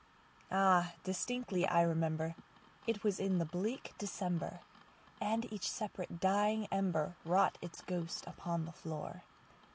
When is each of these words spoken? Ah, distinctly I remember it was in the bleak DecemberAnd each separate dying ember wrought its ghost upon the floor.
Ah, 0.49 0.93
distinctly 1.03 1.67
I 1.67 1.83
remember 1.83 2.33
it 2.87 3.03
was 3.03 3.19
in 3.19 3.37
the 3.37 3.45
bleak 3.45 3.93
DecemberAnd 3.99 5.47
each 5.53 5.69
separate 5.69 6.19
dying 6.19 6.67
ember 6.71 7.15
wrought 7.23 7.59
its 7.61 7.81
ghost 7.81 8.25
upon 8.25 8.65
the 8.65 8.71
floor. 8.73 9.21